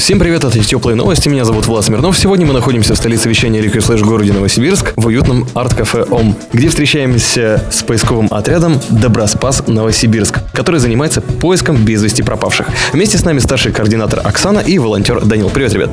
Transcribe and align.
Всем 0.00 0.18
привет, 0.18 0.42
это 0.44 0.58
Теплые 0.58 0.96
новости, 0.96 1.28
меня 1.28 1.44
зовут 1.44 1.66
Влад 1.66 1.84
Смирнов. 1.84 2.18
Сегодня 2.18 2.46
мы 2.46 2.54
находимся 2.54 2.94
в 2.94 2.96
столице 2.96 3.28
вещания 3.28 3.60
Liquid 3.60 3.86
Flash 3.86 4.02
городе 4.02 4.32
Новосибирск 4.32 4.94
в 4.96 5.06
уютном 5.06 5.46
арт-кафе 5.54 6.04
ОМ, 6.04 6.34
где 6.54 6.70
встречаемся 6.70 7.62
с 7.70 7.82
поисковым 7.82 8.26
отрядом 8.30 8.80
Доброспас 8.88 9.66
Новосибирск, 9.66 10.40
который 10.54 10.80
занимается 10.80 11.20
поиском 11.20 11.84
без 11.84 12.02
вести 12.02 12.22
пропавших. 12.22 12.66
Вместе 12.94 13.18
с 13.18 13.24
нами 13.26 13.40
старший 13.40 13.72
координатор 13.72 14.20
Оксана 14.24 14.60
и 14.60 14.78
волонтер 14.78 15.20
Данил. 15.20 15.50
Привет, 15.50 15.74
ребят. 15.74 15.90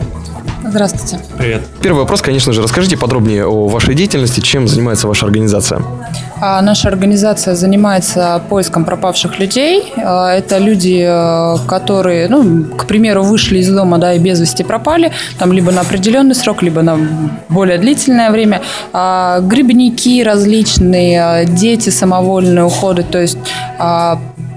Здравствуйте. 0.65 1.19
Привет. 1.37 1.67
Первый 1.81 1.99
вопрос, 1.99 2.21
конечно 2.21 2.53
же, 2.53 2.61
расскажите 2.61 2.95
подробнее 2.95 3.45
о 3.45 3.67
вашей 3.67 3.93
деятельности, 3.93 4.39
чем 4.39 4.69
занимается 4.69 5.07
ваша 5.07 5.25
организация. 5.25 5.81
А 6.39 6.61
наша 6.61 6.89
организация 6.89 7.55
занимается 7.55 8.41
поиском 8.47 8.85
пропавших 8.85 9.39
людей. 9.39 9.91
А, 9.97 10.33
Это 10.33 10.59
люди, 10.59 11.03
э, 11.03 11.57
которые, 11.67 12.27
ну, 12.27 12.65
к 12.65 12.85
примеру, 12.85 13.23
вышли 13.23 13.57
из 13.59 13.69
дома, 13.69 13.97
да, 13.97 14.13
и 14.13 14.19
без 14.19 14.39
вести 14.39 14.63
пропали, 14.63 15.11
там 15.39 15.51
либо 15.51 15.71
на 15.71 15.81
определенный 15.81 16.35
срок, 16.35 16.61
либо 16.61 16.81
на 16.83 16.97
более 17.49 17.79
длительное 17.79 18.29
время. 18.29 18.61
А, 18.93 19.39
Грибники 19.39 20.23
различные, 20.23 21.45
дети 21.45 21.89
самовольные 21.89 22.65
уходы, 22.65 23.03
то 23.03 23.19
есть 23.19 23.37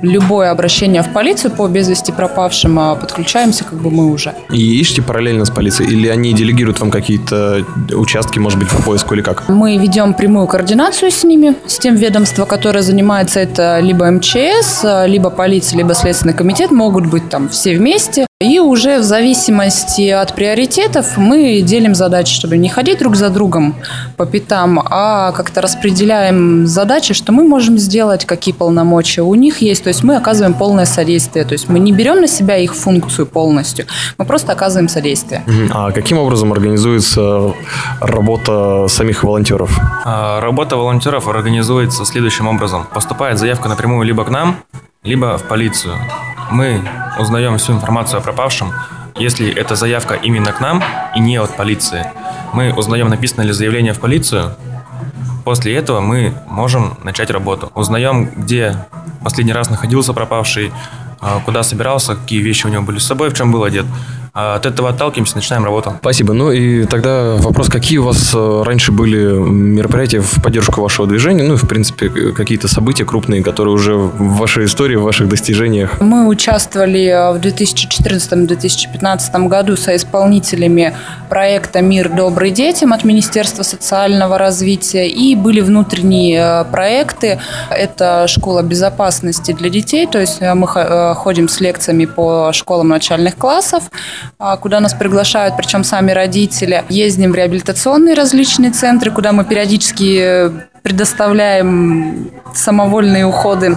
любое 0.03 0.51
обращение 0.51 1.03
в 1.03 1.13
полицию 1.13 1.51
по 1.51 1.69
без 1.69 1.89
вести 1.89 2.13
пропавшим 2.13 2.79
а, 2.79 2.95
подключаемся, 2.95 3.65
как 3.65 3.81
бы 3.81 3.91
мы 3.91 4.11
уже. 4.11 4.35
И 4.51 4.81
ищете 4.81 5.03
параллельно 5.03 5.45
с 5.45 5.51
полицией? 5.51 5.91
Или 5.91 6.09
они 6.09 6.33
делегируют 6.33 6.81
вам 6.81 6.91
какие-то 6.91 7.65
участки, 7.93 8.39
может 8.39 8.59
быть, 8.59 8.69
по 8.71 8.83
поиску 8.83 9.15
или 9.15 9.23
как? 9.23 9.49
Мы 9.49 9.77
ведем 9.77 10.15
прямую 10.15 10.47
координацию 10.47 11.11
с 11.11 11.25
ними, 11.25 11.55
с 11.71 11.79
тем 11.79 11.95
ведомством, 11.95 12.47
которое 12.47 12.83
занимается 12.83 13.41
это 13.41 13.79
либо 13.81 14.11
МЧС, 14.11 14.85
либо 15.07 15.31
полиция, 15.31 15.79
либо 15.79 15.95
Следственный 15.95 16.35
комитет, 16.35 16.71
могут 16.71 17.07
быть 17.07 17.29
там 17.31 17.49
все 17.49 17.77
вместе. 17.77 18.27
И 18.43 18.59
уже 18.59 19.01
в 19.01 19.03
зависимости 19.03 20.09
от 20.09 20.35
приоритетов 20.35 21.19
мы 21.19 21.61
делим 21.61 21.95
задачи, 21.95 22.33
чтобы 22.35 22.57
не 22.57 22.71
ходить 22.71 22.99
друг 22.99 23.15
за 23.15 23.29
другом 23.29 23.75
по 24.17 24.25
пятам, 24.25 24.81
а 24.83 25.33
как-то 25.33 25.61
распределяем 25.61 26.67
задачи, 26.67 27.13
что 27.13 27.33
мы 27.33 27.45
можем 27.45 27.77
сделать, 27.77 28.25
какие 28.25 28.55
полномочия 28.55 29.21
у 29.21 29.35
них 29.35 29.59
есть. 29.59 29.85
То 29.85 29.89
есть 29.89 30.03
мы 30.05 30.17
оказываем 30.17 30.55
полное 30.55 30.87
содействие. 30.87 31.45
То 31.45 31.53
есть 31.53 31.69
мы 31.69 31.79
не 31.81 31.93
берем 31.93 32.23
на 32.23 32.27
себя 32.27 32.57
их 32.57 32.75
функцию 32.75 33.27
полностью, 33.27 33.85
мы 34.17 34.25
просто 34.25 34.53
оказываем 34.53 34.89
содействие. 34.89 35.45
А 35.71 35.93
каким 35.93 36.17
образом 36.17 36.51
организуется 36.51 37.53
работа 38.01 38.87
самих 38.89 39.23
волонтеров? 39.23 39.79
А, 40.07 40.41
Работа 40.41 40.79
волонтеров 40.79 41.29
организуется 41.29 42.07
следующим 42.07 42.49
образом. 42.49 42.87
Поступает 42.95 43.39
заявка 43.39 43.69
напрямую 43.69 44.07
либо 44.07 44.25
к 44.25 44.31
нам, 44.31 44.57
либо 45.03 45.39
в 45.39 45.45
полицию. 45.45 45.97
Мы 46.51 46.83
узнаем 47.19 47.57
всю 47.57 47.73
информацию 47.73 48.19
о 48.19 48.23
пропавшем. 48.23 48.73
Если 49.17 49.51
эта 49.51 49.75
заявка 49.75 50.15
именно 50.15 50.53
к 50.53 50.61
нам 50.61 50.83
и 51.17 51.21
не 51.21 51.39
от 51.39 51.57
полиции, 51.57 52.07
мы 52.53 52.75
узнаем, 52.75 53.09
написано 53.09 53.43
ли 53.43 53.53
заявление 53.53 53.95
в 53.95 54.01
полицию. 54.01 54.55
После 55.45 55.75
этого 55.75 56.01
мы 56.01 56.35
можем 56.47 56.99
начать 57.03 57.31
работу. 57.31 57.73
Узнаем, 57.75 58.27
где 58.27 58.77
последний 59.25 59.55
раз 59.55 59.71
находился 59.71 60.13
пропавший, 60.13 60.71
а, 61.21 61.41
куда 61.41 61.63
собирался, 61.63 62.15
какие 62.15 62.43
вещи 62.43 62.67
у 62.67 62.69
него 62.69 62.83
были 62.83 62.99
с 62.99 63.07
собой, 63.07 63.31
в 63.31 63.35
чем 63.35 63.53
был 63.53 63.65
одет. 63.65 63.87
А 64.33 64.55
От 64.55 64.67
этого 64.67 64.91
отталкиваемся, 64.91 65.37
начинаем 65.37 65.65
работу. 65.65 65.95
Спасибо. 66.01 66.33
Ну 66.35 66.53
и 66.53 66.85
тогда 66.85 67.35
вопрос, 67.37 67.69
какие 67.69 67.99
у 67.99 68.05
вас 68.05 68.33
э, 68.35 68.63
раньше 68.65 68.93
были 68.93 69.33
мероприятия 69.39 70.21
в 70.21 70.43
поддержку 70.43 70.83
вашего 70.83 71.09
движения? 71.09 71.43
Ну 71.43 71.55
и, 71.55 71.57
в 71.57 71.67
принципе, 71.67 72.09
какие-то 72.33 72.69
события 72.69 73.05
крупные, 73.05 73.43
которые 73.43 73.75
уже 73.75 73.95
в 73.95 74.37
вашей 74.37 74.67
истории, 74.67 74.97
в 74.97 75.03
ваших 75.03 75.29
достижениях? 75.29 76.01
Мы 76.01 76.29
участвовали 76.29 77.07
э, 77.07 77.33
в 77.33 77.37
2014-2015 77.41 79.49
году 79.49 79.77
со 79.77 79.97
исполнителями 79.97 80.95
проекта 81.29 81.81
«Мир 81.81 82.09
добрый 82.11 82.51
детям» 82.51 82.93
от 82.93 83.05
Министерства 83.05 83.63
социального 83.63 84.39
развития. 84.39 85.09
И 85.09 85.35
были 85.35 85.61
внутренние 85.61 86.41
э, 86.41 86.65
проекты. 86.71 87.41
Это 87.71 88.27
школа 88.29 88.63
безопасности 88.63 89.53
для 89.53 89.71
детей. 89.71 90.07
То 90.07 90.21
есть 90.21 90.41
мы 90.41 90.67
хо- 90.67 91.15
ходим 91.17 91.49
с 91.49 91.61
лекциями 91.61 92.05
по 92.05 92.53
школам 92.53 92.89
начальных 92.89 93.37
классов, 93.37 93.85
куда 94.57 94.81
нас 94.81 94.95
приглашают, 94.95 95.57
причем 95.57 95.85
сами 95.85 96.13
родители. 96.13 96.85
Ездим 96.89 97.33
в 97.33 97.35
реабилитационные 97.35 98.15
различные 98.15 98.71
центры, 98.71 99.11
куда 99.11 99.33
мы 99.33 99.45
периодически 99.45 100.19
э, 100.21 100.51
предоставляем 100.83 102.31
самовольные 102.55 103.27
уходы 103.27 103.77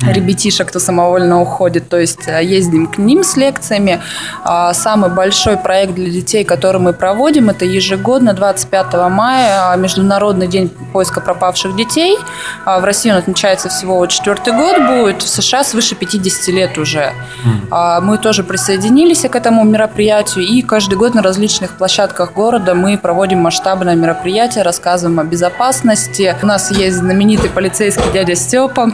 ребятишек, 0.00 0.68
кто 0.68 0.78
самовольно 0.78 1.40
уходит, 1.40 1.88
то 1.88 1.98
есть 1.98 2.26
э, 2.26 2.42
ездим 2.42 2.86
к 2.86 2.98
ним 2.98 3.22
с 3.22 3.36
лекциями. 3.36 4.00
А, 4.42 4.72
Самый 4.72 5.10
большой 5.10 5.56
проект 5.56 5.94
для 5.94 6.10
детей, 6.10 6.44
который 6.44 6.80
мы 6.80 6.92
проводим, 6.92 7.50
это 7.50 7.64
ежегодно 7.64 8.32
25 8.32 8.94
мая 9.10 9.72
а, 9.72 9.76
Международный 9.76 10.48
день 10.48 10.70
поиска 10.92 11.20
пропавших 11.20 11.76
детей. 11.76 12.18
А, 12.64 12.80
В 12.80 12.84
России 12.84 13.10
он 13.10 13.18
отмечается 13.18 13.68
всего 13.68 13.98
вот 13.98 14.10
четвертый 14.10 14.54
год 14.54 14.76
будет, 14.88 15.22
в 15.22 15.28
США 15.28 15.62
свыше 15.62 15.94
50 15.94 16.48
лет 16.48 16.78
уже. 16.78 17.12
Мы 17.70 18.18
тоже 18.18 18.44
присоединились 18.44 19.22
к 19.22 19.34
этому 19.34 19.64
мероприятию, 19.64 20.44
и 20.44 20.62
каждый 20.62 20.96
год 20.96 21.14
на 21.14 21.22
различных 21.22 21.76
площадках 21.76 22.32
города 22.32 22.74
мы 22.74 22.98
проводим 22.98 23.40
масштабное 23.40 23.94
мероприятие, 23.94 24.64
рассказываем 24.64 25.20
о 25.20 25.24
безопасности. 25.24 26.34
У 26.42 26.46
нас 26.46 26.70
есть 26.70 26.96
знаменитый 26.96 27.50
полицейский 27.50 28.10
дядя 28.12 28.34
Степа, 28.34 28.90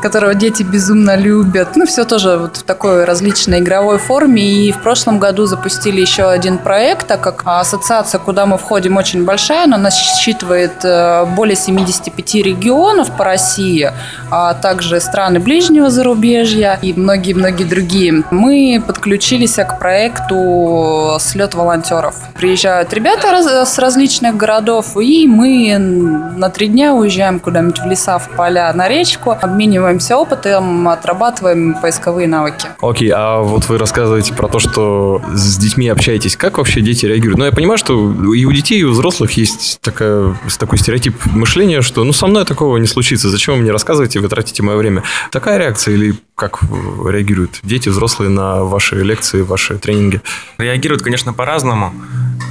которого 0.00 0.34
дети 0.34 0.62
безумно 0.62 1.16
любят. 1.16 1.76
Ну, 1.76 1.86
все 1.86 2.04
тоже 2.04 2.36
вот 2.36 2.56
в 2.56 2.62
такой 2.62 3.04
различной 3.04 3.60
игровой 3.60 3.98
форме. 3.98 4.42
И 4.42 4.72
в 4.72 4.82
прошлом 4.82 5.18
году 5.18 5.46
запустили 5.46 6.00
еще 6.00 6.28
один 6.28 6.58
проект, 6.58 7.06
так 7.06 7.20
как 7.20 7.42
ассоциация, 7.44 8.18
куда 8.18 8.46
мы 8.46 8.58
входим, 8.58 8.96
очень 8.96 9.24
большая. 9.24 9.64
Она 9.64 9.78
насчитывает 9.78 10.84
э, 10.84 11.24
более 11.36 11.56
75 11.56 12.34
регионов 12.36 13.10
по 13.16 13.24
России, 13.24 13.92
а 14.30 14.54
также 14.54 15.00
страны 15.00 15.40
ближнего 15.40 15.90
зарубежья 15.90 16.78
и 16.82 16.92
многие-многие 16.92 17.64
другие. 17.64 18.24
Мы 18.30 18.82
подключились 18.86 19.54
к 19.54 19.78
проекту 19.78 21.16
«Слет 21.18 21.54
волонтеров». 21.54 22.14
Приезжают 22.34 22.92
ребята 22.92 23.30
раз- 23.30 23.72
с 23.72 23.78
различных 23.78 24.36
городов, 24.36 24.96
и 24.96 25.26
мы 25.26 25.76
на 25.78 26.50
три 26.50 26.68
дня 26.68 26.94
уезжаем 26.94 27.40
куда-нибудь 27.40 27.80
в 27.80 27.86
леса, 27.86 28.18
в 28.18 28.28
поля, 28.30 28.72
на 28.72 28.88
речку, 28.88 29.36
обмениваемся 29.40 30.16
опытом, 30.16 30.88
отрабатываем 30.88 31.74
поисковые 31.80 32.28
навыки. 32.28 32.66
Окей, 32.80 33.10
а 33.14 33.40
вот 33.40 33.68
вы 33.68 33.78
рассказываете 33.78 34.32
про 34.34 34.48
то, 34.48 34.58
что 34.58 35.20
с 35.32 35.56
детьми 35.56 35.88
общаетесь. 35.88 36.36
Как 36.36 36.58
вообще 36.58 36.80
дети 36.80 37.06
реагируют? 37.06 37.38
Ну, 37.38 37.44
я 37.44 37.52
понимаю, 37.52 37.78
что 37.78 37.94
и 38.34 38.44
у 38.44 38.52
детей, 38.52 38.80
и 38.80 38.84
у 38.84 38.92
взрослых 38.92 39.32
есть 39.32 39.80
такая, 39.82 40.34
такой 40.58 40.78
стереотип 40.78 41.14
мышления, 41.26 41.80
что 41.82 42.04
ну, 42.04 42.12
со 42.12 42.26
мной 42.26 42.44
такого 42.44 42.76
не 42.76 42.86
случится. 42.86 43.28
Зачем 43.28 43.54
вы 43.54 43.60
мне 43.60 43.72
рассказываете, 43.72 44.19
вы 44.20 44.28
тратите 44.28 44.62
мое 44.62 44.76
время? 44.76 45.02
Такая 45.30 45.58
реакция 45.58 45.94
или 45.94 46.14
как 46.34 46.62
реагируют 46.62 47.60
дети, 47.62 47.88
взрослые 47.88 48.30
на 48.30 48.64
ваши 48.64 48.96
лекции, 49.02 49.42
ваши 49.42 49.78
тренинги? 49.78 50.20
Реагируют, 50.58 51.02
конечно, 51.02 51.32
по-разному. 51.32 51.92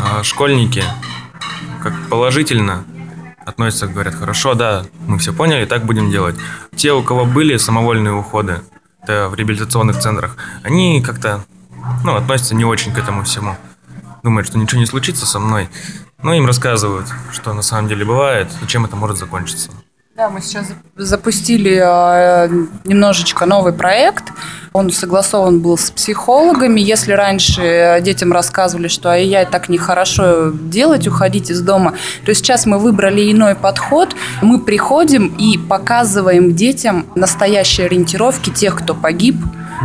А, 0.01 0.23
Школьники 0.23 0.83
как 1.81 1.93
положительно 2.09 2.83
относятся, 3.45 3.87
говорят, 3.87 4.15
хорошо, 4.15 4.53
да, 4.53 4.85
мы 5.07 5.17
все 5.17 5.33
поняли, 5.33 5.65
так 5.65 5.85
будем 5.85 6.11
делать. 6.11 6.35
Те, 6.75 6.93
у 6.93 7.01
кого 7.01 7.25
были 7.25 7.57
самовольные 7.57 8.13
уходы 8.13 8.61
в 9.07 9.33
реабилитационных 9.33 9.99
центрах, 9.99 10.35
они 10.61 11.01
как-то 11.01 11.45
ну, 12.03 12.15
относятся 12.15 12.55
не 12.55 12.65
очень 12.65 12.93
к 12.93 12.97
этому 12.97 13.23
всему. 13.23 13.57
Думают, 14.23 14.47
что 14.47 14.57
ничего 14.57 14.79
не 14.79 14.85
случится 14.85 15.25
со 15.25 15.39
мной. 15.39 15.69
Но 16.21 16.33
им 16.33 16.45
рассказывают, 16.45 17.07
что 17.31 17.53
на 17.53 17.61
самом 17.61 17.87
деле 17.87 18.03
бывает 18.05 18.49
и 18.61 18.67
чем 18.67 18.85
это 18.85 18.95
может 18.95 19.17
закончиться. 19.17 19.71
Да, 20.19 20.27
мы 20.27 20.41
сейчас 20.41 20.65
запустили 20.97 21.79
э, 21.81 22.49
немножечко 22.83 23.45
новый 23.45 23.71
проект. 23.71 24.25
Он 24.73 24.91
согласован 24.91 25.61
был 25.61 25.77
с 25.77 25.91
психологами. 25.91 26.81
Если 26.81 27.13
раньше 27.13 27.61
э, 27.61 28.01
детям 28.01 28.33
рассказывали, 28.33 28.89
что 28.89 29.11
ай-яй, 29.11 29.45
так 29.45 29.69
нехорошо 29.69 30.51
делать, 30.51 31.07
уходить 31.07 31.49
из 31.49 31.61
дома, 31.61 31.93
то 32.25 32.33
сейчас 32.33 32.65
мы 32.65 32.79
выбрали 32.79 33.31
иной 33.31 33.55
подход. 33.55 34.09
Мы 34.41 34.59
приходим 34.59 35.27
и 35.37 35.57
показываем 35.57 36.53
детям 36.53 37.05
настоящие 37.15 37.85
ориентировки 37.85 38.49
тех, 38.49 38.75
кто 38.75 38.93
погиб, 38.93 39.37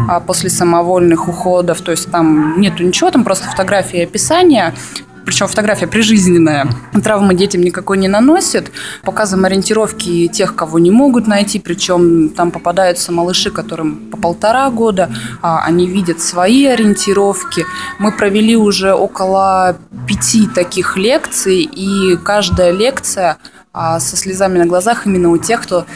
а, 0.09 0.19
после 0.19 0.51
самовольных 0.51 1.29
уходов. 1.29 1.81
То 1.81 1.93
есть 1.93 2.11
там 2.11 2.61
нету 2.61 2.83
ничего, 2.83 3.13
там 3.13 3.23
просто 3.23 3.47
фотографии 3.49 4.01
и 4.01 4.03
описание. 4.03 4.75
Причем 5.25 5.47
фотография 5.47 5.87
прижизненная. 5.87 6.69
Травмы 7.03 7.35
детям 7.35 7.63
никакой 7.63 7.99
не 7.99 8.09
наносит. 8.09 8.71
Показываем 9.03 9.45
ориентировки 9.47 10.29
тех, 10.29 10.55
кого 10.55 10.79
не 10.79 10.91
могут 10.91 11.27
найти, 11.27 11.59
причем 11.59 12.29
там 12.31 12.51
попадаются 12.51 13.13
малыши, 13.13 13.51
которым 13.51 14.11
по 14.11 14.17
полтора 14.17 14.71
года, 14.71 15.11
а 15.43 15.65
они 15.65 15.87
видят 15.87 16.21
свои 16.21 16.67
ориентировки. 16.67 17.65
Мы 17.99 18.13
провели 18.13 18.57
уже 18.57 18.93
около 18.93 19.77
пяти 20.07 20.47
таких 20.47 20.97
лекций, 20.97 21.63
и 21.63 22.17
каждая 22.17 22.71
лекция 22.71 23.39
а, 23.73 24.01
со 24.01 24.17
слезами 24.17 24.59
на 24.59 24.67
глазах 24.67 25.07
именно 25.07 25.31
у 25.31 25.39
тех, 25.39 25.63
кто 25.63 25.87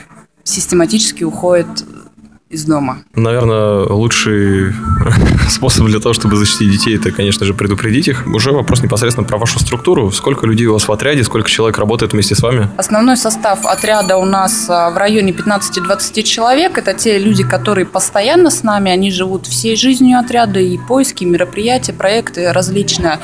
систематически 0.44 1.24
уходит 1.24 1.66
из 2.50 2.64
дома. 2.64 2.98
Наверное, 3.14 3.84
лучший 3.84 4.72
способ 5.50 5.86
для 5.86 6.00
того, 6.00 6.14
чтобы 6.14 6.36
защитить 6.36 6.70
детей, 6.70 6.96
это, 6.96 7.10
конечно 7.10 7.44
же, 7.44 7.52
предупредить 7.52 8.08
их. 8.08 8.26
Уже 8.26 8.52
вопрос 8.52 8.82
непосредственно 8.82 9.26
про 9.26 9.36
вашу 9.36 9.58
структуру. 9.58 10.10
Сколько 10.12 10.46
людей 10.46 10.66
у 10.66 10.72
вас 10.72 10.88
в 10.88 10.92
отряде, 10.92 11.24
сколько 11.24 11.50
человек 11.50 11.78
работает 11.78 12.12
вместе 12.12 12.34
с 12.34 12.42
вами? 12.42 12.70
Основной 12.78 13.18
состав 13.18 13.66
отряда 13.66 14.16
у 14.16 14.24
нас 14.24 14.66
а, 14.70 14.90
в 14.90 14.96
районе 14.96 15.32
15-20 15.32 16.22
человек. 16.22 16.78
Это 16.78 16.94
те 16.94 17.18
люди, 17.18 17.44
которые 17.44 17.84
постоянно 17.84 18.50
с 18.50 18.62
нами, 18.62 18.90
они 18.90 19.10
живут 19.10 19.46
всей 19.46 19.76
жизнью 19.76 20.18
отряда, 20.18 20.58
и 20.58 20.78
поиски, 20.78 21.24
и 21.24 21.26
мероприятия, 21.26 21.92
проекты 21.92 22.52
различные. 22.52 23.18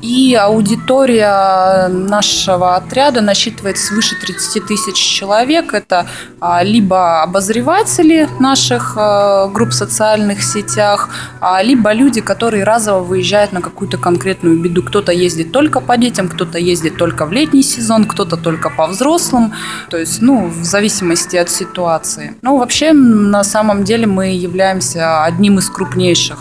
И 0.00 0.34
аудитория 0.34 1.88
нашего 1.88 2.76
отряда 2.76 3.20
насчитывает 3.20 3.76
свыше 3.76 4.16
30 4.18 4.66
тысяч 4.66 4.96
человек. 4.96 5.74
Это 5.74 6.06
а, 6.40 6.62
либо 6.62 7.22
обозреватели 7.22 8.28
наши, 8.38 8.69
наших 8.70 8.96
э, 8.96 9.48
групп 9.52 9.72
социальных 9.72 10.42
сетях, 10.42 11.08
а, 11.40 11.62
либо 11.62 11.92
люди, 11.92 12.20
которые 12.20 12.64
разово 12.64 13.02
выезжают 13.02 13.52
на 13.52 13.60
какую-то 13.60 13.98
конкретную 13.98 14.58
беду. 14.58 14.82
Кто-то 14.82 15.12
ездит 15.12 15.52
только 15.52 15.80
по 15.80 15.96
детям, 15.96 16.28
кто-то 16.28 16.58
ездит 16.58 16.96
только 16.96 17.26
в 17.26 17.32
летний 17.32 17.62
сезон, 17.62 18.04
кто-то 18.04 18.36
только 18.36 18.70
по 18.70 18.86
взрослым. 18.86 19.52
То 19.90 19.98
есть, 19.98 20.22
ну, 20.22 20.48
в 20.48 20.64
зависимости 20.64 21.36
от 21.36 21.50
ситуации. 21.50 22.34
Ну, 22.42 22.58
вообще, 22.58 22.92
на 22.92 23.44
самом 23.44 23.84
деле 23.84 24.06
мы 24.06 24.34
являемся 24.34 25.24
одним 25.24 25.58
из 25.58 25.68
крупнейших 25.68 26.38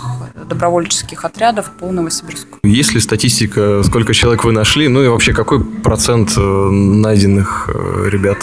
добровольческих 0.48 1.26
отрядов 1.26 1.72
по 1.80 1.92
Новосибирску. 1.92 2.60
Есть 2.64 2.94
ли 2.94 3.00
статистика, 3.00 3.84
сколько 3.84 4.14
человек 4.14 4.44
вы 4.44 4.52
нашли? 4.52 4.88
Ну 4.88 5.04
и 5.04 5.08
вообще, 5.08 5.34
какой 5.34 5.64
процент 5.64 6.32
э, 6.38 6.42
найденных 6.42 7.70
э, 7.74 8.10
ребят? 8.10 8.38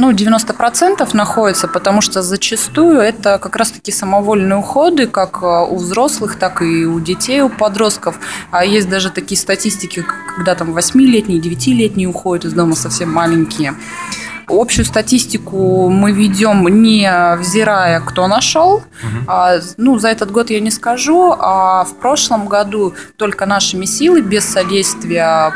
Ну, 0.00 0.12
90% 0.12 1.08
находится, 1.12 1.66
потому 1.66 2.00
что 2.00 2.22
зачастую 2.22 3.00
это 3.00 3.38
как 3.38 3.56
раз-таки 3.56 3.90
самовольные 3.90 4.56
уходы, 4.56 5.08
как 5.08 5.42
а, 5.42 5.64
у 5.64 5.76
взрослых, 5.76 6.38
так 6.38 6.62
и 6.62 6.86
у 6.86 7.00
детей, 7.00 7.40
у 7.40 7.48
подростков. 7.48 8.18
А 8.52 8.64
есть 8.64 8.88
даже 8.88 9.10
такие 9.10 9.38
статистики, 9.38 10.04
когда 10.36 10.54
там 10.54 10.76
8-летние, 10.76 11.40
9-летние 11.40 12.06
уходят 12.06 12.44
из 12.44 12.52
дома 12.52 12.76
совсем 12.76 13.12
маленькие. 13.12 13.74
Общую 14.48 14.86
статистику 14.86 15.90
мы 15.90 16.12
ведем 16.12 16.66
не 16.68 17.36
взирая, 17.36 18.00
кто 18.00 18.28
нашел. 18.28 18.76
Угу. 18.76 19.24
А, 19.26 19.58
ну, 19.76 19.98
за 19.98 20.08
этот 20.08 20.30
год 20.30 20.48
я 20.50 20.60
не 20.60 20.70
скажу. 20.70 21.34
А 21.38 21.84
в 21.84 21.96
прошлом 21.96 22.46
году 22.46 22.94
только 23.16 23.44
нашими 23.44 23.84
силами, 23.84 24.20
без 24.20 24.46
содействия 24.46 25.52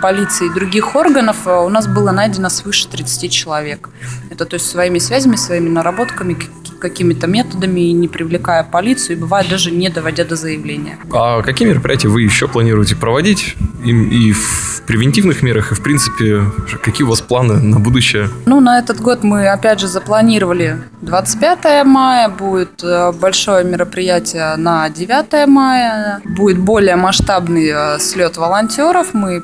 полиции 0.00 0.46
и 0.46 0.54
других 0.54 0.94
органов 0.96 1.46
э, 1.46 1.50
у 1.50 1.68
нас 1.68 1.86
было 1.86 2.10
найдено 2.12 2.48
свыше 2.48 2.88
30 2.88 3.32
человек. 3.32 3.88
Это 4.30 4.44
то 4.44 4.54
есть 4.54 4.68
своими 4.68 4.98
связями, 4.98 5.36
своими 5.36 5.68
наработками, 5.68 6.36
какими-то 6.84 7.26
методами, 7.26 7.80
не 7.92 8.08
привлекая 8.08 8.62
полицию, 8.62 9.16
и 9.16 9.20
бывает 9.20 9.48
даже 9.48 9.70
не 9.70 9.88
доводя 9.88 10.24
до 10.24 10.36
заявления. 10.36 10.98
А 11.12 11.40
какие 11.40 11.66
мероприятия 11.66 12.08
вы 12.08 12.20
еще 12.20 12.46
планируете 12.46 12.94
проводить? 12.94 13.56
И, 13.82 13.90
и 13.90 14.32
в 14.32 14.82
превентивных 14.86 15.42
мерах, 15.42 15.72
и 15.72 15.74
в 15.74 15.82
принципе, 15.82 16.42
какие 16.82 17.06
у 17.06 17.10
вас 17.10 17.22
планы 17.22 17.54
на 17.54 17.80
будущее? 17.80 18.28
Ну, 18.44 18.60
на 18.60 18.78
этот 18.78 19.00
год 19.00 19.24
мы 19.24 19.48
опять 19.48 19.80
же 19.80 19.88
запланировали 19.88 20.76
25 21.00 21.86
мая, 21.86 22.28
будет 22.28 22.82
э, 22.82 23.12
большое 23.12 23.64
мероприятие 23.64 24.54
на 24.56 24.90
9 24.90 25.48
мая, 25.48 26.20
будет 26.24 26.58
более 26.58 26.96
масштабный 26.96 27.70
э, 27.74 27.98
слет 27.98 28.36
волонтеров, 28.36 29.14
мы 29.14 29.42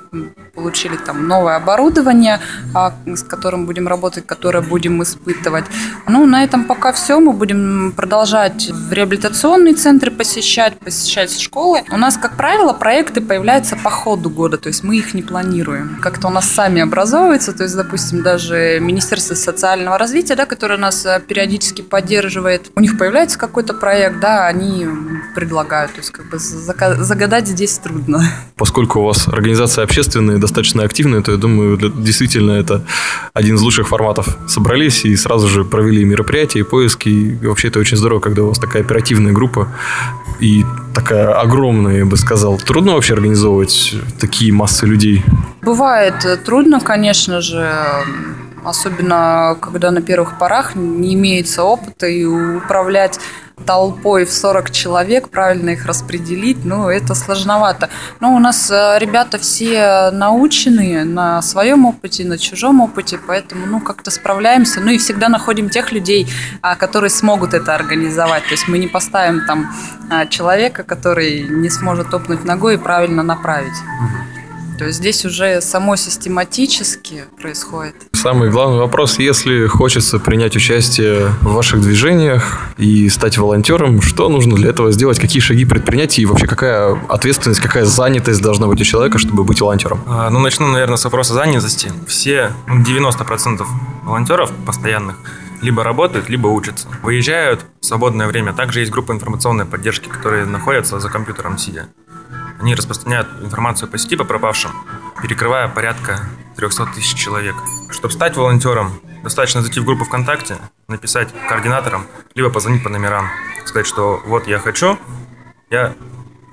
получили 0.61 0.97
там 0.97 1.27
новое 1.27 1.57
оборудование, 1.57 2.39
а, 2.75 2.93
с 3.07 3.23
которым 3.23 3.67
будем 3.67 3.89
работать, 3.89 4.27
которое 4.27 4.61
будем 4.61 5.03
испытывать. 5.03 5.65
Ну, 6.07 6.27
на 6.27 6.45
этом 6.45 6.65
пока 6.65 6.93
все. 6.93 7.19
Мы 7.19 7.33
будем 7.33 7.93
продолжать 7.97 8.71
в 8.71 8.93
реабилитационные 8.93 9.75
центры 9.75 10.11
посещать, 10.11 10.79
посещать 10.79 11.41
школы. 11.41 11.83
У 11.91 11.97
нас, 11.97 12.17
как 12.17 12.37
правило, 12.37 12.75
проекты 12.75 13.23
появляются 13.23 13.77
по 13.77 13.91
ходу 13.91 14.29
года, 14.29 14.59
то 14.59 14.69
есть 14.69 14.85
мы 14.85 14.97
их 14.97 15.15
не 15.15 15.23
планируем. 15.23 15.99
Как-то 16.03 16.29
у 16.29 16.31
нас 16.31 16.47
сами 16.51 16.83
образовываются, 16.83 17.53
то 17.53 17.63
есть, 17.63 17.77
допустим, 17.77 18.23
даже 18.23 18.79
Министерство 18.81 19.35
социального 19.35 19.97
развития, 19.97 20.37
да, 20.37 20.45
которое 20.45 20.77
нас 20.77 21.07
э, 21.07 21.21
периодически 21.27 21.83
поддерживает, 21.83 22.71
у 22.77 22.81
них 22.81 22.99
появляется 22.99 23.39
какой-то 23.39 23.73
проект, 23.73 24.21
да, 24.21 24.47
они 24.47 24.87
предлагают, 25.35 25.93
то 25.93 25.99
есть 25.99 26.11
как 26.11 26.29
бы 26.31 26.39
загадать 26.39 27.49
здесь 27.49 27.79
трудно. 27.79 28.23
Поскольку 28.57 29.01
у 29.01 29.05
вас 29.05 29.29
организация 29.29 29.85
общественная, 29.85 30.39
достаточно 30.39 30.83
активная, 30.83 31.23
то 31.23 31.33
я 31.33 31.39
думаю, 31.39 31.77
действительно 31.79 32.53
это 32.53 32.85
один 33.35 33.57
из 33.57 33.63
лучших 33.63 33.89
форматов. 33.89 34.37
Собрались 34.49 35.05
и 35.05 35.17
сразу 35.17 35.49
же 35.49 35.65
провели 35.65 36.05
мероприятия 36.05 36.61
и 36.61 36.63
поиски. 36.63 37.09
И 37.09 37.47
вообще 37.47 37.69
это 37.69 37.79
очень 37.79 37.97
здорово, 37.97 38.21
когда 38.21 38.43
у 38.43 38.49
вас 38.49 38.59
такая 38.59 38.83
оперативная 38.83 39.33
группа 39.33 39.69
и 40.41 40.65
такая 40.95 41.39
огромная, 41.41 41.99
я 41.99 42.07
бы 42.07 42.17
сказал. 42.17 42.59
Трудно 42.59 42.93
вообще 42.93 43.15
организовывать 43.15 43.95
такие 44.19 44.53
массы 44.53 44.87
людей? 44.87 45.25
Бывает 45.63 46.25
э, 46.25 46.37
трудно, 46.37 46.81
конечно 46.81 47.41
же. 47.41 47.73
Особенно, 48.65 49.57
когда 49.61 49.91
на 49.91 50.03
первых 50.03 50.39
порах 50.39 50.75
не 50.75 51.15
имеется 51.15 51.65
опыта 51.65 52.07
и 52.07 52.25
управлять 52.25 53.19
толпой 53.67 54.25
в 54.25 54.33
40 54.33 54.71
человек, 54.71 55.29
правильно 55.29 55.71
их 55.71 55.87
распределить, 55.87 56.65
ну, 56.65 56.89
это 56.89 57.15
сложновато. 57.15 57.91
Но 58.21 58.35
у 58.35 58.39
нас 58.39 58.71
э, 58.71 58.97
ребята 58.99 59.39
все 59.39 60.11
наученные 60.11 61.05
на 61.05 61.43
своем 61.43 61.85
опыте, 61.87 62.25
на 62.25 62.39
чужом 62.39 62.81
опыте, 62.81 63.19
поэтому, 63.19 63.67
ну, 63.67 63.81
как-то 63.81 64.11
справляемся. 64.11 64.81
Ну, 64.81 64.91
и 64.91 64.99
всегда 64.99 65.29
находим 65.29 65.69
тех 65.69 65.93
людей, 65.93 66.27
а, 66.63 66.77
которые 66.77 67.11
смогут 67.11 67.55
это 67.55 67.75
организовать. 67.75 68.45
То 68.45 68.53
есть 68.53 68.69
мы 68.69 68.79
не 68.79 68.89
поставим 68.89 69.45
там 69.47 69.71
а, 70.11 70.27
человека, 70.27 70.83
который 70.83 71.43
не 71.43 71.71
сможет 71.71 72.11
топнуть 72.11 72.45
ногой 72.45 72.75
и 72.75 72.79
правильно 72.79 73.23
направить. 73.23 73.77
То 74.81 74.87
есть 74.87 74.99
здесь 74.99 75.27
уже 75.27 75.61
само 75.61 75.95
систематически 75.95 77.25
происходит. 77.39 77.95
Самый 78.13 78.49
главный 78.49 78.79
вопрос, 78.79 79.19
если 79.19 79.67
хочется 79.67 80.19
принять 80.19 80.57
участие 80.57 81.35
в 81.43 81.53
ваших 81.53 81.83
движениях 81.83 82.61
и 82.79 83.11
стать 83.11 83.37
волонтером, 83.37 84.01
что 84.01 84.31
нужно 84.31 84.57
для 84.57 84.71
этого 84.71 84.91
сделать, 84.91 85.21
какие 85.21 85.43
шаги 85.43 85.67
предпринять 85.67 86.19
и 86.19 86.25
вообще 86.25 86.47
какая 86.47 86.99
ответственность, 87.11 87.61
какая 87.61 87.85
занятость 87.85 88.41
должна 88.41 88.69
быть 88.69 88.81
у 88.81 88.85
человека, 88.85 89.19
чтобы 89.19 89.45
быть 89.45 89.61
волонтером? 89.61 90.03
А, 90.07 90.31
ну, 90.31 90.39
начну, 90.39 90.67
наверное, 90.67 90.97
с 90.97 91.05
вопроса 91.05 91.35
занятости. 91.35 91.93
Все, 92.07 92.51
90% 92.67 93.59
ну, 93.59 93.67
волонтеров 94.05 94.51
постоянных 94.65 95.17
либо 95.61 95.85
работают, 95.85 96.31
либо 96.31 96.47
учатся. 96.49 96.89
Выезжают 97.03 97.67
в 97.83 97.85
свободное 97.85 98.27
время. 98.27 98.55
Также 98.55 98.81
есть 98.81 98.91
группа 98.91 99.13
информационной 99.13 99.67
поддержки, 99.67 100.09
которые 100.09 100.47
находятся 100.47 100.99
за 101.01 101.11
компьютером 101.11 101.59
сидя. 101.59 101.89
Они 102.61 102.75
распространяют 102.75 103.29
информацию 103.43 103.89
по 103.89 103.97
сети 103.97 104.17
по 104.17 104.25
пропавшим, 104.25 104.71
перекрывая 105.23 105.67
порядка 105.69 106.29
300 106.57 106.87
тысяч 106.95 107.15
человек. 107.15 107.55
Чтобы 107.91 108.13
стать 108.13 108.37
волонтером, 108.37 109.01
достаточно 109.23 109.63
зайти 109.63 109.81
в 109.81 109.85
группу 109.85 110.05
ВКонтакте, 110.05 110.57
написать 110.87 111.29
координаторам, 111.49 112.07
либо 112.35 112.51
позвонить 112.51 112.83
по 112.83 112.91
номерам, 112.91 113.29
сказать, 113.65 113.87
что 113.87 114.21
вот 114.27 114.47
я 114.47 114.59
хочу, 114.59 114.99
я 115.71 115.95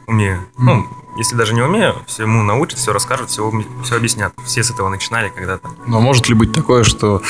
умею. 0.08 0.48
Ну, 0.58 0.88
если 1.18 1.36
даже 1.36 1.54
не 1.54 1.62
умею, 1.62 1.96
всему 2.06 2.42
научат, 2.44 2.80
все 2.80 2.94
расскажут, 2.94 3.30
все, 3.30 3.52
все 3.84 3.96
объяснят. 3.98 4.34
Все 4.46 4.64
с 4.64 4.72
этого 4.72 4.88
начинали 4.88 5.30
когда-то. 5.30 5.70
Но 5.88 6.00
может 6.00 6.30
ли 6.30 6.36
быть 6.36 6.54
такое, 6.54 6.84
что 6.84 7.22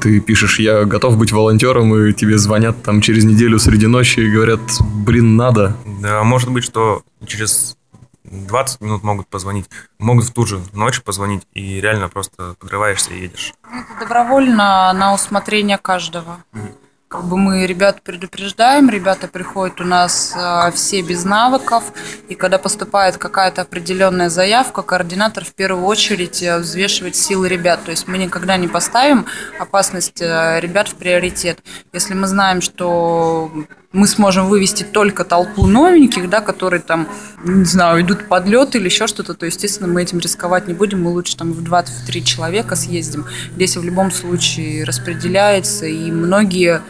ты 0.00 0.20
пишешь, 0.20 0.60
я 0.60 0.84
готов 0.84 1.18
быть 1.18 1.32
волонтером, 1.32 1.94
и 1.94 2.14
тебе 2.14 2.38
звонят 2.38 2.82
там 2.82 3.00
через 3.02 3.24
неделю 3.24 3.58
среди 3.58 3.86
ночи 3.86 4.20
и 4.20 4.30
говорят, 4.30 4.60
блин, 4.80 5.36
надо? 5.36 5.76
Да, 6.00 6.22
может 6.22 6.50
быть, 6.50 6.64
что 6.64 7.02
через 7.26 7.76
20 8.24 8.80
минут 8.80 9.02
могут 9.02 9.28
позвонить, 9.28 9.68
могут 9.98 10.24
в 10.24 10.32
ту 10.32 10.46
же 10.46 10.60
ночь 10.72 11.02
позвонить, 11.02 11.46
и 11.52 11.80
реально 11.80 12.08
просто 12.08 12.54
подрываешься 12.58 13.12
и 13.12 13.20
едешь. 13.20 13.54
Это 13.64 14.00
добровольно 14.00 14.92
на 14.92 15.14
усмотрение 15.14 15.78
каждого. 15.78 16.42
Mm-hmm 16.52 16.83
Как 17.14 17.26
бы 17.26 17.36
мы 17.36 17.64
ребят 17.64 18.02
предупреждаем, 18.02 18.90
ребята 18.90 19.28
приходят 19.28 19.80
у 19.80 19.84
нас 19.84 20.34
э, 20.36 20.72
все 20.72 21.00
без 21.00 21.24
навыков, 21.24 21.92
и 22.28 22.34
когда 22.34 22.58
поступает 22.58 23.18
какая-то 23.18 23.62
определенная 23.62 24.28
заявка, 24.30 24.82
координатор 24.82 25.44
в 25.44 25.54
первую 25.54 25.84
очередь 25.84 26.42
э, 26.42 26.58
взвешивает 26.58 27.14
силы 27.14 27.48
ребят. 27.48 27.84
То 27.84 27.92
есть 27.92 28.08
мы 28.08 28.18
никогда 28.18 28.56
не 28.56 28.66
поставим 28.66 29.26
опасность 29.60 30.20
э, 30.20 30.58
ребят 30.60 30.88
в 30.88 30.96
приоритет. 30.96 31.62
Если 31.92 32.14
мы 32.14 32.26
знаем, 32.26 32.60
что 32.60 33.48
мы 33.94 34.08
сможем 34.08 34.48
вывести 34.48 34.82
только 34.82 35.24
толпу 35.24 35.66
новеньких, 35.66 36.28
да, 36.28 36.40
которые 36.40 36.82
там, 36.82 37.08
не 37.44 37.64
знаю, 37.64 38.02
идут 38.02 38.26
подлет 38.28 38.74
или 38.74 38.86
еще 38.86 39.06
что-то, 39.06 39.34
то, 39.34 39.46
естественно, 39.46 39.90
мы 39.90 40.02
этим 40.02 40.18
рисковать 40.18 40.66
не 40.66 40.74
будем, 40.74 41.04
мы 41.04 41.12
лучше 41.12 41.36
там 41.36 41.52
в 41.52 41.62
23 41.62 42.24
человека 42.24 42.74
съездим. 42.74 43.24
Здесь 43.54 43.76
в 43.76 43.84
любом 43.84 44.10
случае 44.10 44.82
распределяется, 44.82 45.86
и 45.86 46.10
многие, 46.10 46.82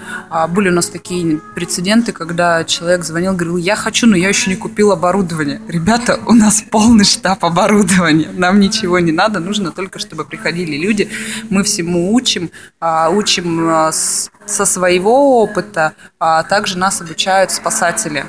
были 0.49 0.68
у 0.68 0.73
нас 0.73 0.87
такие 0.87 1.40
прецеденты, 1.54 2.12
когда 2.12 2.64
человек 2.64 3.04
звонил, 3.04 3.33
говорил, 3.35 3.56
я 3.56 3.76
хочу, 3.76 4.06
но 4.06 4.16
я 4.16 4.28
еще 4.28 4.50
не 4.50 4.56
купил 4.56 4.92
оборудование. 4.92 5.61
Ребята, 5.68 6.18
у 6.26 6.33
нас 6.33 6.62
полный 6.71 7.04
штаб 7.04 7.44
оборудования, 7.44 8.28
нам 8.33 8.61
ничего 8.61 8.99
не 8.99 9.12
надо, 9.12 9.40
нужно 9.40 9.71
только, 9.71 9.99
чтобы 9.99 10.25
приходили 10.25 10.76
люди, 10.76 11.09
мы 11.50 11.62
всему 11.62 12.14
учим, 12.14 12.50
а, 12.80 13.11
учим 13.11 13.68
а, 13.68 13.92
со 13.92 14.64
своего 14.64 15.42
опыта, 15.42 15.94
а 16.18 16.42
также 16.42 16.78
нас 16.78 17.00
обучают 17.00 17.50
спасатели. 17.50 18.25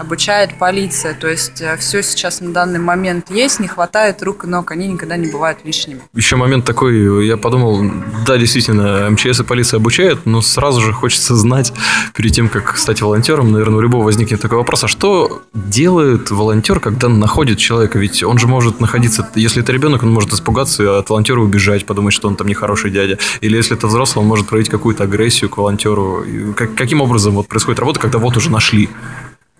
Обучает 0.00 0.58
полиция, 0.58 1.12
то 1.12 1.28
есть 1.28 1.60
э, 1.60 1.76
все 1.76 2.02
сейчас 2.02 2.40
на 2.40 2.52
данный 2.52 2.78
момент 2.78 3.30
есть, 3.30 3.60
не 3.60 3.68
хватает 3.68 4.22
рук 4.22 4.44
и 4.44 4.46
ног, 4.46 4.70
они 4.70 4.88
никогда 4.88 5.18
не 5.18 5.30
бывают 5.30 5.58
лишними. 5.62 6.00
Еще 6.14 6.36
момент 6.36 6.64
такой, 6.64 7.26
я 7.26 7.36
подумал, 7.36 7.84
да, 8.26 8.38
действительно, 8.38 9.10
МЧС 9.10 9.40
и 9.40 9.44
полиция 9.44 9.76
обучают, 9.76 10.24
но 10.24 10.40
сразу 10.40 10.80
же 10.80 10.94
хочется 10.94 11.36
знать, 11.36 11.74
перед 12.16 12.32
тем, 12.32 12.48
как 12.48 12.78
стать 12.78 13.02
волонтером, 13.02 13.52
наверное, 13.52 13.76
у 13.76 13.80
любого 13.82 14.04
возникнет 14.04 14.40
такой 14.40 14.56
вопрос, 14.56 14.84
а 14.84 14.88
что 14.88 15.42
делает 15.52 16.30
волонтер, 16.30 16.80
когда 16.80 17.10
находит 17.10 17.58
человека? 17.58 17.98
Ведь 17.98 18.22
он 18.22 18.38
же 18.38 18.46
может 18.46 18.80
находиться, 18.80 19.28
если 19.34 19.62
это 19.62 19.70
ребенок, 19.70 20.02
он 20.02 20.10
может 20.10 20.32
испугаться 20.32 20.82
и 20.82 20.86
от 20.86 21.10
волонтера 21.10 21.40
убежать, 21.40 21.84
подумать, 21.84 22.14
что 22.14 22.26
он 22.26 22.36
там 22.36 22.46
нехороший 22.46 22.90
дядя. 22.90 23.18
Или 23.42 23.56
если 23.56 23.76
это 23.76 23.86
взрослый, 23.86 24.22
он 24.22 24.28
может 24.28 24.48
проявить 24.48 24.70
какую-то 24.70 25.04
агрессию 25.04 25.50
к 25.50 25.58
волонтеру. 25.58 26.24
Как, 26.56 26.74
каким 26.74 27.02
образом 27.02 27.34
вот 27.34 27.48
происходит 27.48 27.80
работа, 27.80 28.00
когда 28.00 28.16
вот 28.16 28.34
уже 28.38 28.50
нашли? 28.50 28.88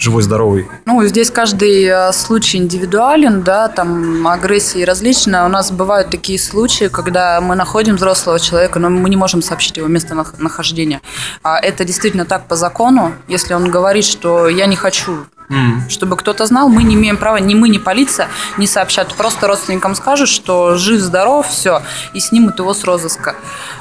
Живой, 0.00 0.23
здоровый? 0.23 0.66
Ну, 0.87 1.04
здесь 1.04 1.30
каждый 1.30 1.85
э, 1.85 2.12
случай 2.12 2.59
индивидуален, 2.59 3.42
да, 3.42 3.69
там 3.69 4.26
агрессии 4.26 4.83
различная. 4.83 5.45
У 5.45 5.49
нас 5.49 5.71
бывают 5.71 6.11
такие 6.11 6.38
случаи, 6.38 6.88
когда 6.88 7.40
мы 7.40 7.54
находим 7.54 7.97
взрослого 7.97 8.40
человека, 8.40 8.78
но 8.78 8.88
мы 8.88 9.11
не 9.11 9.16
можем 9.16 9.42
сообщить 9.42 9.76
его 9.76 9.87
местонахождение. 9.87 11.00
А 11.42 11.59
это 11.59 11.85
действительно 11.85 12.25
так 12.25 12.49
по 12.49 12.57
закону. 12.57 13.12
Если 13.28 13.54
он 13.54 13.71
говорит, 13.71 14.04
что 14.04 14.49
я 14.49 14.66
не 14.66 14.76
хочу 14.76 15.26
Mm. 15.50 15.88
Чтобы 15.88 16.16
кто-то 16.16 16.47
знал, 16.47 16.69
мы 16.69 16.85
не 16.85 16.95
имеем 16.95 17.16
права, 17.16 17.38
ни 17.38 17.57
мы, 17.57 17.69
ни 17.69 17.78
полиция 17.78 18.28
не 18.57 18.69
сообщат. 18.69 19.12
Просто 19.14 19.49
родственникам 19.49 19.97
скажут, 19.97 20.28
что 20.28 20.76
жив-здоров, 20.76 21.49
все, 21.49 21.83
и 22.14 22.21
снимут 22.21 22.61
его 22.61 22.73
с 22.73 22.85
розыска. 22.85 23.35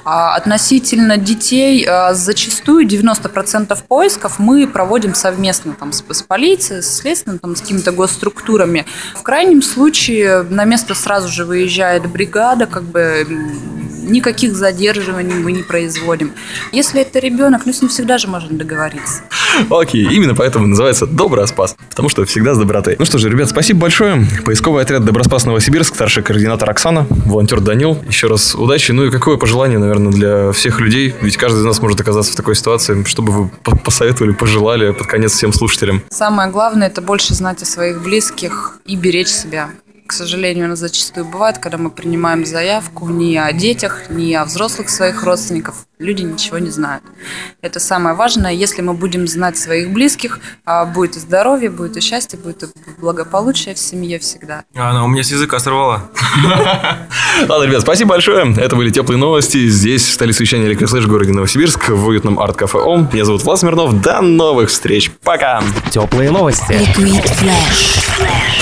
А 0.03 0.35
относительно 0.35 1.17
детей, 1.17 1.85
а, 1.87 2.15
зачастую 2.15 2.87
90% 2.87 3.83
поисков 3.87 4.39
мы 4.39 4.65
проводим 4.67 5.13
совместно 5.13 5.73
там, 5.73 5.93
с, 5.93 6.03
с 6.09 6.23
полицией, 6.23 6.81
с 6.81 6.97
следственным, 6.97 7.37
там, 7.37 7.55
с 7.55 7.61
какими-то 7.61 7.91
госструктурами. 7.91 8.87
В 9.15 9.21
крайнем 9.21 9.61
случае 9.61 10.41
на 10.49 10.65
место 10.65 10.95
сразу 10.95 11.27
же 11.29 11.45
выезжает 11.45 12.07
бригада, 12.07 12.65
как 12.65 12.81
бы 12.81 13.27
никаких 14.09 14.55
задерживаний 14.55 15.35
мы 15.35 15.51
не 15.51 15.63
производим. 15.63 16.33
Если 16.71 17.01
это 17.01 17.19
ребенок, 17.19 17.65
ну 17.65 17.73
с 17.73 17.81
ним 17.81 17.89
всегда 17.89 18.17
же 18.17 18.27
можно 18.27 18.57
договориться. 18.57 19.21
Окей, 19.69 20.07
именно 20.09 20.35
поэтому 20.35 20.67
называется 20.67 21.05
«Добрый 21.05 21.47
спас», 21.47 21.75
потому 21.89 22.09
что 22.09 22.25
всегда 22.25 22.53
с 22.55 22.57
добротой. 22.57 22.95
Ну 22.99 23.05
что 23.05 23.17
же, 23.17 23.29
ребят, 23.29 23.49
спасибо 23.49 23.81
большое. 23.81 24.25
Поисковый 24.45 24.83
отряд 24.83 25.05
«Доброспас 25.05 25.45
Новосибирск», 25.45 25.95
старший 25.95 26.23
координатор 26.23 26.69
Оксана, 26.69 27.07
волонтер 27.09 27.59
Данил. 27.59 27.97
Еще 28.07 28.27
раз 28.27 28.55
удачи. 28.55 28.91
Ну 28.91 29.05
и 29.05 29.11
какое 29.11 29.37
пожелание, 29.37 29.79
наверное, 29.79 30.11
для 30.11 30.51
всех 30.51 30.79
людей, 30.79 31.13
ведь 31.21 31.37
каждый 31.37 31.59
из 31.59 31.65
нас 31.65 31.81
может 31.81 31.99
оказаться 31.99 32.33
в 32.33 32.35
такой 32.35 32.55
ситуации, 32.55 33.03
чтобы 33.03 33.31
вы 33.31 33.49
посоветовали, 33.83 34.33
пожелали 34.33 34.91
под 34.91 35.07
конец 35.07 35.33
всем 35.33 35.53
слушателям. 35.53 36.01
Самое 36.09 36.49
главное– 36.49 36.87
это 36.89 37.01
больше 37.01 37.33
знать 37.33 37.61
о 37.61 37.65
своих 37.65 38.01
близких 38.01 38.79
и 38.85 38.95
беречь 38.95 39.27
себя. 39.29 39.69
К 40.09 40.11
сожалению, 40.11 40.65
у 40.65 40.69
нас 40.69 40.79
зачастую 40.79 41.23
бывает, 41.27 41.59
когда 41.59 41.77
мы 41.77 41.91
принимаем 41.91 42.43
заявку 42.43 43.07
ни 43.09 43.35
о 43.35 43.53
детях, 43.53 44.09
ни 44.09 44.33
о 44.33 44.43
взрослых 44.43 44.89
своих 44.89 45.23
родственников, 45.23 45.85
люди 45.99 46.23
ничего 46.23 46.57
не 46.57 46.71
знают. 46.71 47.03
Это 47.61 47.79
самое 47.79 48.15
важное. 48.15 48.51
Если 48.51 48.81
мы 48.81 48.95
будем 48.95 49.27
знать 49.27 49.55
своих 49.55 49.93
близких, 49.93 50.39
а, 50.65 50.85
будет 50.85 51.15
и 51.15 51.19
здоровье, 51.19 51.69
будет 51.69 51.95
и 51.95 52.01
счастье, 52.01 52.39
будет 52.39 52.63
и 52.63 52.67
благополучие 52.97 53.75
в 53.75 53.77
семье 53.77 54.17
всегда. 54.17 54.63
А, 54.75 54.89
она 54.89 55.05
у 55.05 55.07
меня 55.07 55.23
с 55.23 55.29
языка 55.29 55.59
сорвала. 55.59 56.09
Ладно, 57.47 57.65
ребят, 57.65 57.83
спасибо 57.83 58.09
большое. 58.09 58.51
Это 58.55 58.75
были 58.75 58.89
теплые 58.89 59.19
новости. 59.19 59.69
Здесь, 59.69 60.01
в 60.01 60.11
столице 60.11 60.41
вещания 60.41 60.65
Электрослэш 60.65 61.03
в 61.03 61.07
городе 61.07 61.33
Новосибирск, 61.33 61.89
в 61.89 62.07
уютном 62.07 62.39
арт-кафе 62.39 62.79
ОМ. 62.79 63.11
Меня 63.13 63.25
зовут 63.25 63.43
Влад 63.43 63.59
Смирнов. 63.59 64.01
До 64.01 64.21
новых 64.21 64.69
встреч. 64.69 65.11
Пока. 65.23 65.61
Теплые 65.91 66.31
новости. 66.31 66.71
Liquid 66.71 67.25
Flash. 67.25 68.58